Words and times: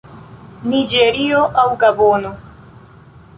Niĝerio 0.71 1.43
aŭ 1.65 1.67
Gabono. 1.85 2.33